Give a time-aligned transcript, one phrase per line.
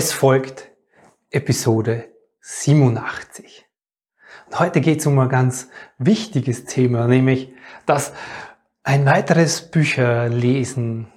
[0.00, 0.70] Es folgt
[1.28, 2.04] Episode
[2.40, 3.66] 87.
[4.46, 7.52] Und heute geht es um ein ganz wichtiges Thema, nämlich,
[7.84, 8.12] dass
[8.84, 11.08] ein weiteres Bücherlesen,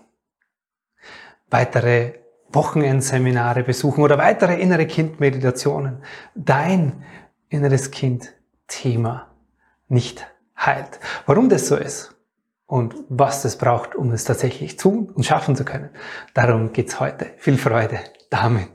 [1.52, 6.02] weitere Wochenendseminare besuchen oder weitere innere Kindmeditationen
[6.34, 7.04] dein
[7.50, 9.32] inneres Kind-Thema
[9.90, 10.26] nicht
[10.58, 11.00] heilt.
[11.28, 12.16] Warum das so ist
[12.66, 15.92] und was das braucht, um es tatsächlich tun und schaffen zu können,
[16.34, 17.36] darum geht's heute.
[17.38, 18.00] Viel Freude
[18.32, 18.72] damit.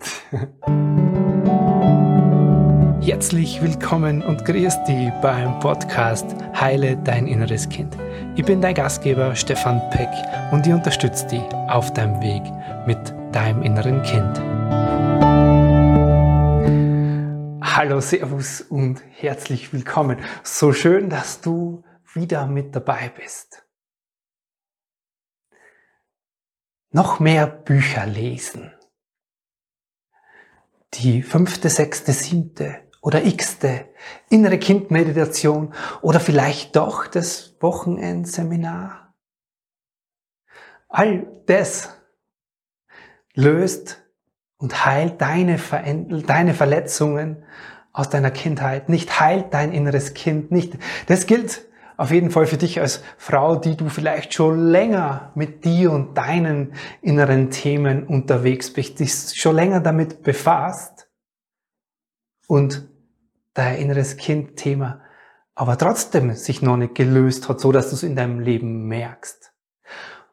[3.01, 7.97] Herzlich willkommen und grüß dich beim Podcast Heile dein inneres Kind.
[8.37, 10.11] Ich bin dein Gastgeber Stefan Peck
[10.53, 12.43] und ich unterstütze dich auf deinem Weg
[12.87, 12.99] mit
[13.35, 14.39] deinem inneren Kind.
[17.65, 20.19] Hallo, Servus und herzlich willkommen.
[20.43, 21.83] So schön, dass du
[22.13, 23.67] wieder mit dabei bist.
[26.91, 28.76] Noch mehr Bücher lesen.
[30.99, 33.87] Die fünfte, sechste, siebte oder x-te
[34.31, 39.15] innere Kindmeditation oder vielleicht doch das Wochenendseminar.
[40.89, 41.91] All das
[43.35, 44.03] löst
[44.57, 45.59] und heilt deine,
[46.27, 47.45] deine Verletzungen
[47.93, 50.75] aus deiner Kindheit, nicht heilt dein inneres Kind, nicht.
[51.07, 51.67] Das gilt
[51.97, 56.17] auf jeden Fall für dich als Frau, die du vielleicht schon länger mit dir und
[56.17, 61.09] deinen inneren Themen unterwegs bist, dich schon länger damit befasst
[62.47, 62.89] und
[63.55, 65.01] dein inneres Kind-Thema
[65.57, 69.53] aber trotzdem sich noch nicht gelöst hat, so dass du es in deinem Leben merkst.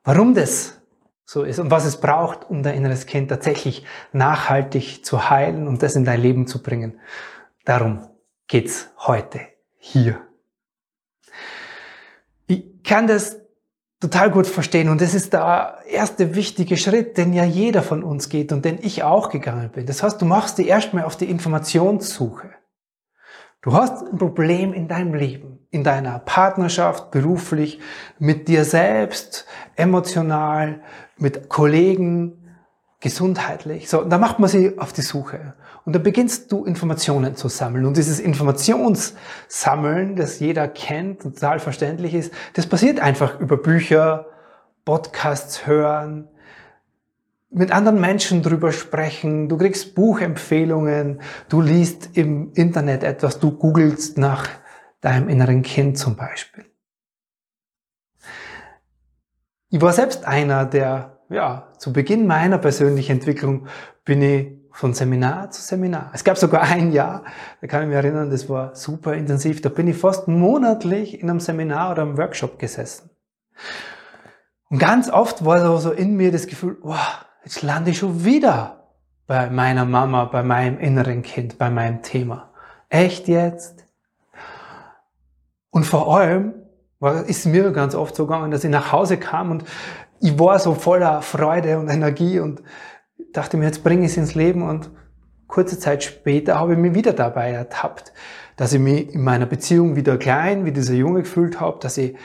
[0.03, 0.81] Warum das
[1.25, 5.81] so ist und was es braucht, um dein inneres Kind tatsächlich nachhaltig zu heilen und
[5.81, 6.99] das in dein Leben zu bringen.
[7.63, 8.05] Darum
[8.47, 9.39] geht's heute
[9.77, 10.22] hier.
[12.53, 13.39] Ich kann das
[13.99, 18.29] total gut verstehen und das ist der erste wichtige Schritt, den ja jeder von uns
[18.29, 19.85] geht und den ich auch gegangen bin.
[19.85, 22.49] Das heißt, du machst dir erstmal auf die Informationssuche.
[23.61, 27.79] Du hast ein Problem in deinem Leben, in deiner Partnerschaft, beruflich,
[28.19, 29.45] mit dir selbst,
[29.77, 30.81] emotional,
[31.17, 32.42] mit Kollegen,
[33.03, 33.89] gesundheitlich.
[33.89, 35.55] So, da macht man sich auf die Suche.
[35.83, 37.85] Und da beginnst du Informationen zu sammeln.
[37.85, 44.27] Und dieses Informationssammeln, das jeder kennt und total verständlich ist, das passiert einfach über Bücher,
[44.85, 46.29] Podcasts hören,
[47.49, 51.19] mit anderen Menschen drüber sprechen, du kriegst Buchempfehlungen,
[51.49, 54.47] du liest im Internet etwas, du googelst nach
[55.01, 56.63] deinem inneren Kind zum Beispiel.
[59.69, 63.67] Ich war selbst einer, der, ja, zu Beginn meiner persönlichen Entwicklung
[64.05, 66.11] bin ich von Seminar zu Seminar.
[66.13, 67.23] Es gab sogar ein Jahr,
[67.61, 71.29] da kann ich mich erinnern, das war super intensiv, da bin ich fast monatlich in
[71.29, 73.09] einem Seminar oder einem Workshop gesessen.
[74.69, 78.89] Und ganz oft war so in mir das Gefühl, wow, jetzt lande ich schon wieder
[79.27, 82.51] bei meiner Mama, bei meinem inneren Kind, bei meinem Thema.
[82.89, 83.85] Echt jetzt?
[85.69, 86.53] Und vor allem
[86.99, 89.63] war, ist mir ganz oft so gegangen, dass ich nach Hause kam und
[90.23, 92.63] ich war so voller Freude und Energie und
[93.33, 94.89] dachte mir, jetzt bringe ich es ins Leben und
[95.47, 98.13] kurze Zeit später habe ich mich wieder dabei ertappt,
[98.55, 102.15] dass ich mich in meiner Beziehung wieder klein wie dieser Junge gefühlt habe, dass ich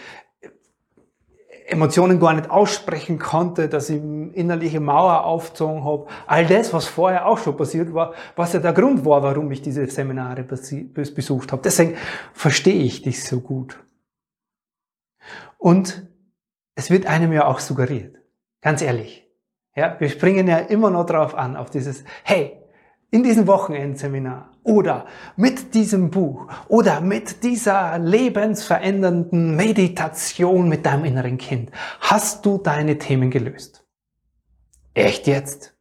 [1.66, 6.06] Emotionen gar nicht aussprechen konnte, dass ich innerliche Mauer aufgezogen habe.
[6.28, 9.60] All das, was vorher auch schon passiert war, was ja der Grund war, warum ich
[9.60, 11.62] diese Seminare besucht habe.
[11.62, 11.96] Deswegen
[12.32, 13.76] verstehe ich dich so gut.
[15.58, 16.07] Und
[16.78, 18.18] es wird einem ja auch suggeriert.
[18.62, 19.26] Ganz ehrlich.
[19.74, 22.52] Ja, wir springen ja immer noch drauf an, auf dieses, hey,
[23.10, 31.36] in diesem Wochenendseminar oder mit diesem Buch oder mit dieser lebensverändernden Meditation mit deinem inneren
[31.36, 33.84] Kind hast du deine Themen gelöst.
[34.94, 35.74] Echt jetzt?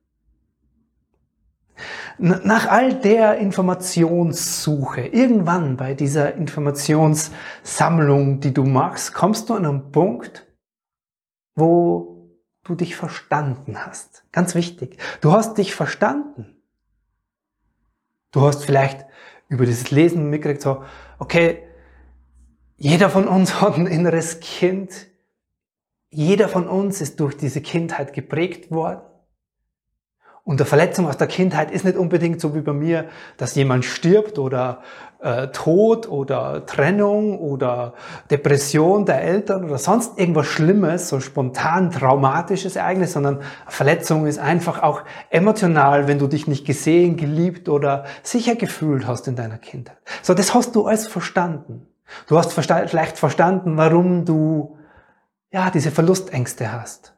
[2.17, 9.91] Nach all der Informationssuche, irgendwann bei dieser Informationssammlung, die du machst, kommst du an einen
[9.91, 10.46] Punkt,
[11.57, 12.29] wo
[12.63, 14.23] du dich verstanden hast.
[14.31, 14.97] Ganz wichtig.
[15.21, 16.61] Du hast dich verstanden.
[18.31, 19.05] Du hast vielleicht
[19.49, 20.83] über dieses Lesen mitgekriegt, so,
[21.17, 21.63] okay,
[22.75, 25.07] jeder von uns hat ein inneres Kind.
[26.09, 29.01] Jeder von uns ist durch diese Kindheit geprägt worden.
[30.47, 33.83] Und der Verletzung aus der Kindheit ist nicht unbedingt so wie bei mir, dass jemand
[33.83, 34.79] stirbt oder
[35.19, 37.95] äh, Tod oder Trennung oder
[38.31, 44.81] Depression der Eltern oder sonst irgendwas Schlimmes, so spontan traumatisches Ereignis, sondern Verletzung ist einfach
[44.81, 45.01] auch
[45.31, 49.97] emotional, wenn du dich nicht gesehen, geliebt oder sicher gefühlt hast in deiner Kindheit.
[50.21, 51.87] So, das hast du alles verstanden.
[52.27, 54.77] Du hast versta vielleicht verstanden, warum du
[55.51, 57.17] ja diese Verlustängste hast,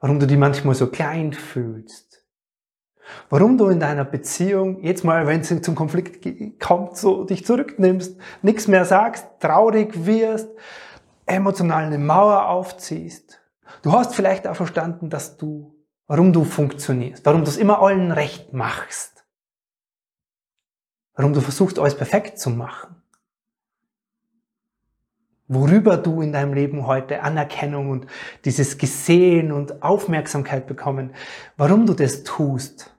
[0.00, 2.09] warum du die manchmal so klein fühlst
[3.28, 8.18] Warum du in deiner Beziehung jetzt mal, wenn es zum Konflikt kommt, so dich zurücknimmst,
[8.42, 10.48] nichts mehr sagst, traurig wirst,
[11.26, 13.40] emotional eine Mauer aufziehst.
[13.82, 15.74] Du hast vielleicht auch verstanden, dass du,
[16.06, 19.24] warum du funktionierst, warum du es immer allen recht machst,
[21.14, 22.99] warum du versuchst, alles perfekt zu machen
[25.50, 28.06] worüber du in deinem Leben heute Anerkennung und
[28.44, 31.10] dieses Gesehen und Aufmerksamkeit bekommen,
[31.56, 32.94] warum du das tust.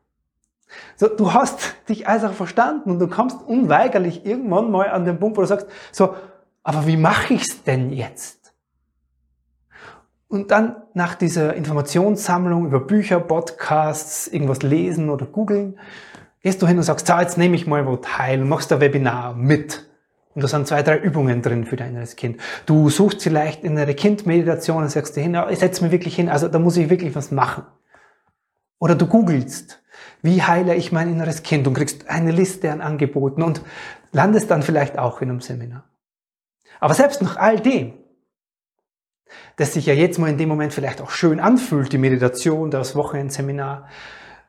[0.98, 5.38] So, du hast dich also verstanden und du kommst unweigerlich irgendwann mal an den Punkt,
[5.38, 6.13] wo du sagst, so,
[6.62, 8.53] aber wie mache ich's denn jetzt?
[10.27, 15.80] Und dann nach dieser Informationssammlung über Bücher, Podcasts, irgendwas lesen oder googeln,
[16.42, 18.81] gehst du hin und sagst, so, jetzt nehme ich mal wo teil und machst ein
[18.81, 19.90] Webinar mit.
[20.33, 22.39] Und da sind zwei, drei Übungen drin für dein inneres Kind.
[22.65, 26.47] Du suchst vielleicht innere Kindmeditation und sagst dir hin, ich setze mich wirklich hin, also
[26.47, 27.65] da muss ich wirklich was machen.
[28.79, 29.83] Oder du googelst,
[30.21, 33.61] wie heile ich mein inneres Kind und kriegst eine Liste an Angeboten und
[34.11, 35.83] landest dann vielleicht auch in einem Seminar.
[36.79, 37.93] Aber selbst nach all dem,
[39.57, 42.95] das sich ja jetzt mal in dem Moment vielleicht auch schön anfühlt, die Meditation, das
[42.95, 43.87] Wochenendseminar,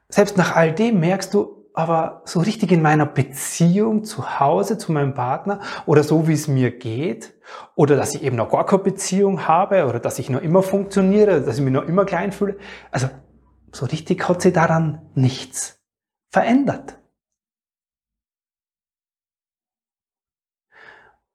[0.09, 4.93] selbst nach all dem merkst du, aber so richtig in meiner Beziehung zu Hause zu
[4.93, 7.35] meinem Partner oder so wie es mir geht
[7.75, 11.41] oder dass ich eben noch gar keine Beziehung habe oder dass ich noch immer funktioniere,
[11.41, 12.59] dass ich mich noch immer klein fühle.
[12.91, 13.09] Also
[13.73, 15.83] so richtig hat sich daran nichts
[16.29, 16.99] verändert.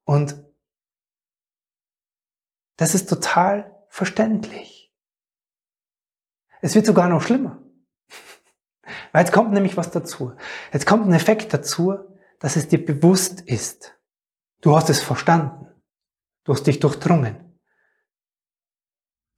[0.03, 0.43] Und
[2.77, 4.93] das ist total verständlich.
[6.61, 7.66] Es wird sogar noch schlimmer.
[9.11, 10.33] Weil jetzt kommt nämlich was dazu.
[10.73, 11.95] Jetzt kommt ein Effekt dazu,
[12.39, 13.97] dass es dir bewusst ist.
[14.61, 15.67] Du hast es verstanden.
[16.43, 17.35] Du hast dich durchdrungen.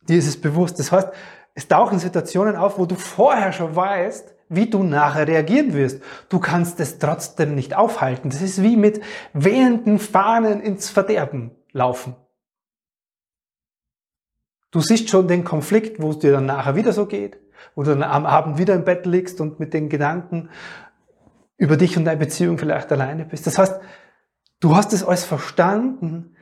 [0.07, 0.79] Dir ist es bewusst.
[0.79, 1.09] Das heißt,
[1.53, 6.01] es tauchen Situationen auf, wo du vorher schon weißt, wie du nachher reagieren wirst.
[6.29, 8.29] Du kannst es trotzdem nicht aufhalten.
[8.29, 9.01] Das ist wie mit
[9.33, 12.15] wehenden Fahnen ins Verderben laufen.
[14.71, 17.39] Du siehst schon den Konflikt, wo es dir dann nachher wieder so geht
[17.75, 20.49] wo du dann am Abend wieder im Bett liegst und mit den Gedanken
[21.57, 23.45] über dich und deine Beziehung vielleicht alleine bist.
[23.45, 23.79] Das heißt,
[24.59, 26.35] du hast es alles verstanden,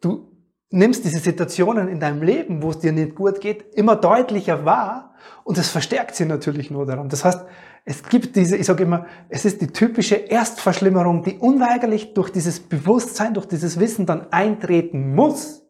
[0.00, 0.30] du
[0.70, 5.14] nimmst diese Situationen in deinem Leben, wo es dir nicht gut geht, immer deutlicher wahr
[5.44, 7.08] und es verstärkt sie natürlich nur daran.
[7.08, 7.44] Das heißt,
[7.84, 12.60] es gibt diese, ich sage immer, es ist die typische Erstverschlimmerung, die unweigerlich durch dieses
[12.60, 15.63] Bewusstsein, durch dieses Wissen dann eintreten muss.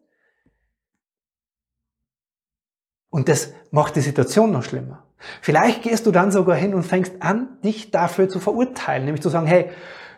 [3.15, 5.05] Und das macht die Situation noch schlimmer.
[5.39, 9.29] Vielleicht gehst du dann sogar hin und fängst an, dich dafür zu verurteilen, nämlich zu
[9.29, 9.69] sagen, hey,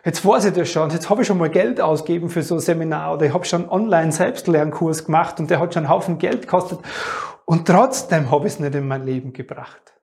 [0.04, 2.60] jetzt weiß ich das schon, jetzt habe ich schon mal Geld ausgegeben für so ein
[2.60, 6.42] Seminar oder ich habe schon online Selbstlernkurs gemacht und der hat schon einen Haufen Geld
[6.42, 6.80] gekostet
[7.44, 9.94] und trotzdem habe ich es nicht in mein Leben gebracht.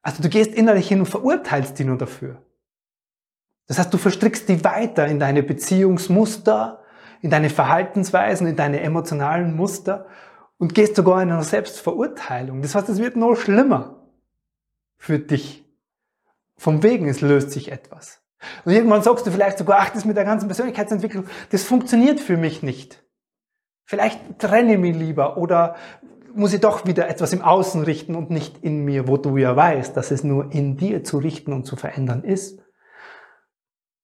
[0.00, 2.40] Also du gehst innerlich hin und verurteilst dich nur dafür.
[3.66, 6.84] Das heißt, du verstrickst dich weiter in deine Beziehungsmuster,
[7.22, 10.06] in deine Verhaltensweisen, in deine emotionalen Muster
[10.60, 12.60] und gehst sogar in eine Selbstverurteilung.
[12.60, 14.06] Das heißt, es wird noch schlimmer
[14.98, 15.64] für dich.
[16.58, 18.20] Vom Wegen, es löst sich etwas.
[18.66, 22.36] Und irgendwann sagst du vielleicht sogar, ach, das mit der ganzen Persönlichkeitsentwicklung, das funktioniert für
[22.36, 23.02] mich nicht.
[23.86, 25.76] Vielleicht trenne mich lieber oder
[26.34, 29.56] muss ich doch wieder etwas im Außen richten und nicht in mir, wo du ja
[29.56, 32.60] weißt, dass es nur in dir zu richten und zu verändern ist.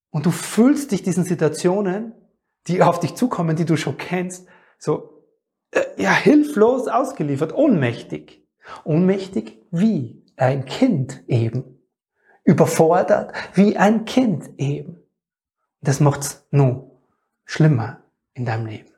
[0.08, 2.14] Und du fühlst dich diesen Situationen,
[2.66, 4.48] die auf dich zukommen, die du schon kennst,
[4.78, 5.15] so
[5.70, 8.42] äh, ja, hilflos ausgeliefert, ohnmächtig.
[8.84, 11.80] Ohnmächtig wie ein Kind eben.
[12.44, 15.02] Überfordert wie ein Kind eben.
[15.80, 17.00] Das macht's nur
[17.44, 18.02] schlimmer
[18.34, 18.92] in deinem Leben.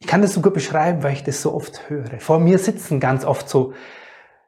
[0.00, 2.18] Ich kann das so gut beschreiben, weil ich das so oft höre.
[2.20, 3.74] Vor mir sitzen ganz oft so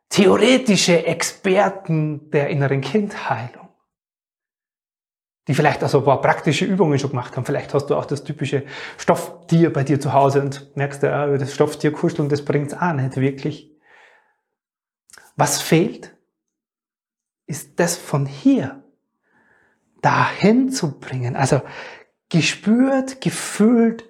[0.08, 3.59] theoretische Experten der inneren Kindheilung
[5.48, 7.44] die vielleicht also ein paar praktische Übungen schon gemacht haben.
[7.44, 8.64] Vielleicht hast du auch das typische
[8.98, 12.92] Stofftier bei dir zu Hause und merkst, ja, über das Stofftier kuscheln, das bringt's auch
[12.92, 13.70] nicht wirklich.
[15.36, 16.14] Was fehlt,
[17.46, 18.84] ist das von hier
[20.02, 21.36] dahin zu bringen.
[21.36, 21.62] Also
[22.28, 24.04] gespürt, gefühlt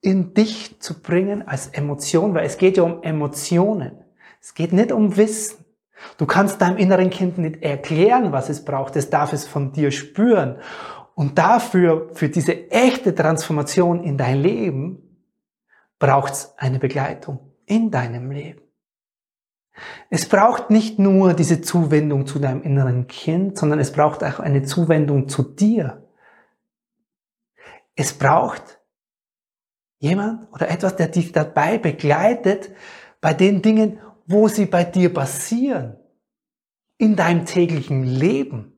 [0.00, 4.04] in dich zu bringen als Emotion, weil es geht ja um Emotionen.
[4.40, 5.64] Es geht nicht um Wissen.
[6.16, 8.96] Du kannst deinem inneren Kind nicht erklären, was es braucht.
[8.96, 10.58] Es darf es von dir spüren.
[11.14, 15.26] Und dafür, für diese echte Transformation in dein Leben,
[15.98, 18.62] braucht es eine Begleitung in deinem Leben.
[20.10, 24.62] Es braucht nicht nur diese Zuwendung zu deinem inneren Kind, sondern es braucht auch eine
[24.62, 26.08] Zuwendung zu dir.
[27.94, 28.80] Es braucht
[29.98, 32.70] jemand oder etwas, der dich dabei begleitet,
[33.20, 35.96] bei den Dingen, wo sie bei dir passieren,
[36.98, 38.74] in deinem täglichen Leben.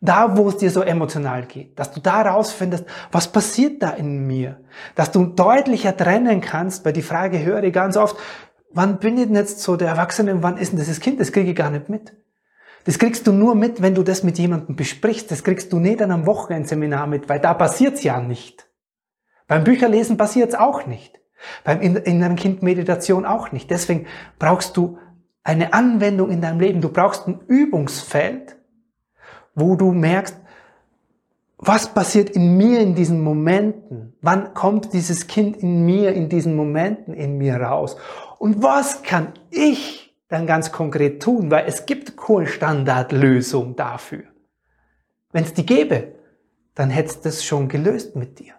[0.00, 4.26] Da, wo es dir so emotional geht, dass du da rausfindest, was passiert da in
[4.26, 4.60] mir,
[4.96, 8.16] dass du deutlicher trennen kannst, weil die Frage höre ich ganz oft,
[8.72, 11.20] wann bin ich denn jetzt so der Erwachsene und wann ist denn das, das Kind?
[11.20, 12.16] Das kriege ich gar nicht mit.
[12.84, 15.30] Das kriegst du nur mit, wenn du das mit jemandem besprichst.
[15.30, 18.68] Das kriegst du nicht an einem Wochenendseminar mit, weil da passiert's ja nicht.
[19.46, 21.21] Beim Bücherlesen passiert's auch nicht.
[21.64, 23.70] Beim inneren Kind Meditation auch nicht.
[23.70, 24.06] Deswegen
[24.38, 24.98] brauchst du
[25.44, 26.80] eine Anwendung in deinem Leben.
[26.80, 28.56] Du brauchst ein Übungsfeld,
[29.54, 30.36] wo du merkst,
[31.64, 34.14] was passiert in mir in diesen Momenten?
[34.20, 37.96] Wann kommt dieses Kind in mir in diesen Momenten in mir raus?
[38.38, 41.52] Und was kann ich dann ganz konkret tun?
[41.52, 44.24] Weil es gibt keine Standardlösung dafür.
[45.30, 46.16] Wenn es die gäbe,
[46.74, 48.54] dann hättest du das schon gelöst mit dir.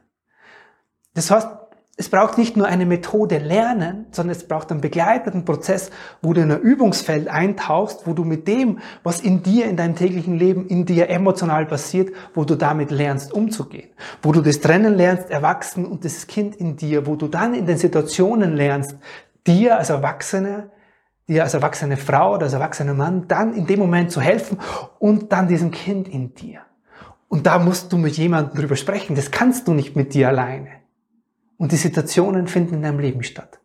[1.14, 1.48] Das heißt,
[1.96, 5.92] es braucht nicht nur eine Methode lernen, sondern es braucht einen begleiteten Prozess,
[6.24, 9.96] wo du in ein Übungsfeld eintauchst, wo du mit dem, was in dir, in deinem
[9.96, 13.92] täglichen Leben, in dir emotional passiert, wo du damit lernst umzugehen.
[14.24, 17.68] Wo du das Trennen lernst, Erwachsen und das Kind in dir, wo du dann in
[17.68, 18.96] den Situationen lernst,
[19.46, 20.72] dir als Erwachsene,
[21.28, 24.58] dir als erwachsene Frau oder als erwachsener Mann, dann in dem Moment zu helfen
[24.98, 26.62] und dann diesem Kind in dir.
[27.28, 29.16] Und da musst du mit jemandem drüber sprechen.
[29.16, 30.83] Das kannst du nicht mit dir alleine.
[31.64, 33.62] Und die Situationen finden in deinem Leben statt.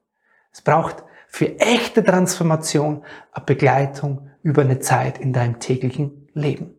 [0.52, 6.76] Es braucht für echte Transformation eine Begleitung über eine Zeit in deinem täglichen Leben.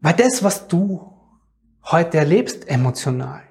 [0.00, 1.20] Weil das, was du
[1.84, 3.44] heute erlebst emotional,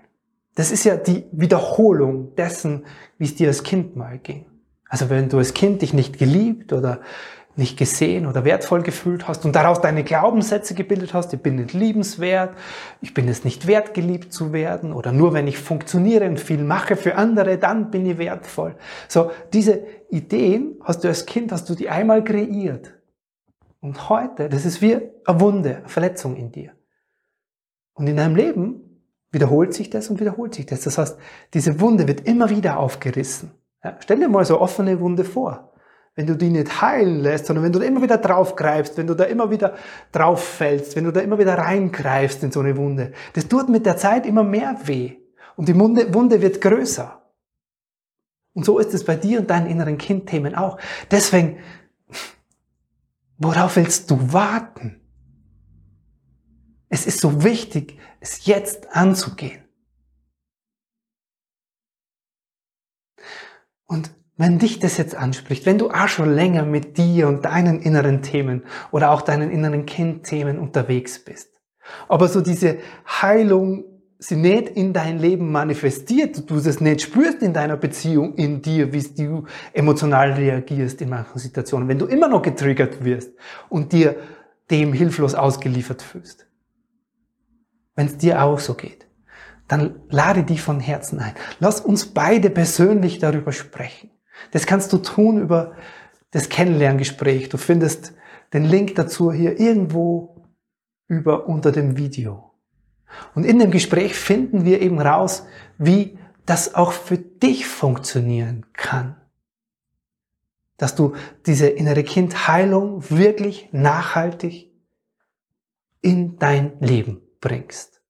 [0.55, 2.85] das ist ja die Wiederholung dessen,
[3.17, 4.51] wie es dir als Kind mal ging.
[4.89, 6.99] Also wenn du als Kind dich nicht geliebt oder
[7.57, 11.73] nicht gesehen oder wertvoll gefühlt hast und daraus deine Glaubenssätze gebildet hast, ich bin nicht
[11.73, 12.55] liebenswert,
[13.01, 16.63] ich bin es nicht wert, geliebt zu werden oder nur wenn ich funktioniere und viel
[16.63, 18.75] mache für andere, dann bin ich wertvoll.
[19.07, 22.93] So, diese Ideen hast du als Kind, hast du die einmal kreiert.
[23.81, 26.71] Und heute, das ist wie eine Wunde, eine Verletzung in dir.
[27.93, 30.81] Und in deinem Leben wiederholt sich das und wiederholt sich das.
[30.81, 31.17] Das heißt,
[31.53, 33.51] diese Wunde wird immer wieder aufgerissen.
[33.83, 35.70] Ja, stell dir mal so offene Wunde vor
[36.15, 39.13] wenn du die nicht heilen lässt, sondern wenn du da immer wieder draufgreifst, wenn du
[39.13, 39.75] da immer wieder
[40.11, 43.85] drauf fällst, wenn du da immer wieder reingreifst in so eine Wunde, das tut mit
[43.85, 45.17] der Zeit immer mehr weh.
[45.55, 47.21] Und die Wunde, Wunde wird größer.
[48.53, 50.77] Und so ist es bei dir und deinen inneren Kindthemen auch.
[51.09, 51.59] Deswegen,
[53.37, 54.99] worauf willst du warten?
[56.89, 59.63] Es ist so wichtig, es jetzt anzugehen.
[63.85, 67.81] Und wenn dich das jetzt anspricht, wenn du auch schon länger mit dir und deinen
[67.81, 71.49] inneren Themen oder auch deinen inneren Kindthemen unterwegs bist,
[72.07, 72.77] aber so diese
[73.21, 73.85] Heilung
[74.21, 78.93] sie nicht in dein Leben manifestiert, du das nicht spürst in deiner Beziehung, in dir,
[78.93, 83.31] wie du emotional reagierst in manchen Situationen, wenn du immer noch getriggert wirst
[83.67, 84.15] und dir
[84.69, 86.45] dem hilflos ausgeliefert fühlst.
[87.95, 89.07] Wenn es dir auch so geht,
[89.67, 91.33] dann lade dich von Herzen ein.
[91.59, 94.11] Lass uns beide persönlich darüber sprechen.
[94.49, 95.75] Das kannst du tun über
[96.31, 97.49] das Kennenlerngespräch.
[97.49, 98.13] Du findest
[98.53, 100.45] den Link dazu hier irgendwo
[101.07, 102.51] über unter dem Video.
[103.35, 105.45] Und in dem Gespräch finden wir eben raus,
[105.77, 109.15] wie das auch für dich funktionieren kann.
[110.77, 111.13] Dass du
[111.45, 114.71] diese innere Kindheilung wirklich nachhaltig
[116.01, 118.01] in dein Leben bringst.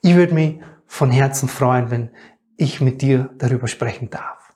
[0.00, 2.10] Ich würde mich von Herzen freuen, wenn
[2.56, 4.54] ich mit dir darüber sprechen darf.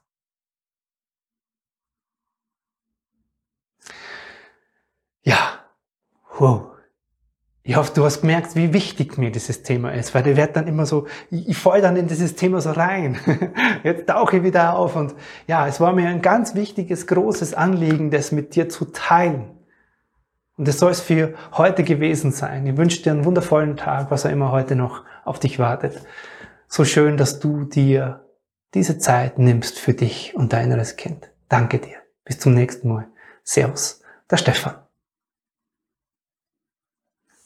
[5.23, 5.65] Ja,
[6.39, 6.73] wow.
[7.65, 10.67] Ich hoffe, du hast gemerkt, wie wichtig mir dieses Thema ist, weil der wird dann
[10.67, 13.19] immer so, ich, ich fall dann in dieses Thema so rein.
[13.85, 15.15] Jetzt tauche ich wieder auf und
[15.47, 19.45] ja, es war mir ein ganz wichtiges, großes Anliegen, das mit dir zu teilen.
[20.57, 22.67] Und das soll es für heute gewesen sein.
[22.67, 26.01] Ich wünsche dir einen wundervollen Tag, was er immer heute noch auf dich wartet.
[26.67, 28.27] So schön, dass du dir
[28.75, 31.31] diese Zeit nimmst für dich und dein inneres Kind.
[31.49, 31.97] Danke dir.
[32.25, 33.09] Bis zum nächsten Mal.
[33.45, 34.82] Servus, der Stefan.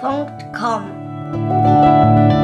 [0.00, 2.35] Punkt com.